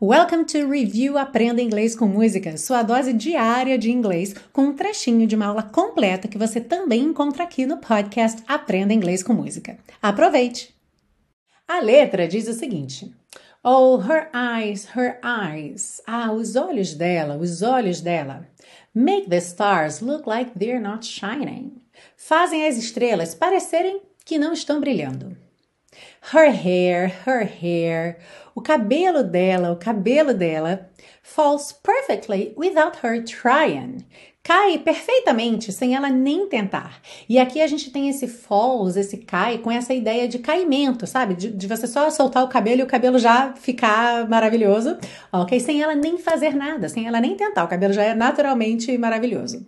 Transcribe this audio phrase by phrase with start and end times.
[0.00, 5.26] Welcome to Review Aprenda Inglês com Música, sua dose diária de inglês, com um trechinho
[5.26, 9.76] de uma aula completa que você também encontra aqui no podcast Aprenda Inglês com Música.
[10.00, 10.72] Aproveite!
[11.66, 13.12] A letra diz o seguinte:
[13.64, 16.00] Oh, her eyes, her eyes.
[16.06, 18.46] Ah, os olhos dela, os olhos dela.
[18.94, 21.72] Make the stars look like they're not shining.
[22.16, 25.36] Fazem as estrelas parecerem que não estão brilhando.
[26.32, 28.18] Her hair, her hair.
[28.54, 30.90] O cabelo dela, o cabelo dela
[31.22, 34.04] falls perfectly without her trying.
[34.42, 37.00] Cai perfeitamente sem ela nem tentar.
[37.28, 41.34] E aqui a gente tem esse falls, esse cai, com essa ideia de caimento, sabe?
[41.34, 44.96] De, de, você só soltar o cabelo e o cabelo já ficar maravilhoso,
[45.30, 45.60] ok?
[45.60, 47.64] Sem ela nem fazer nada, sem ela nem tentar.
[47.64, 49.66] O cabelo já é naturalmente maravilhoso.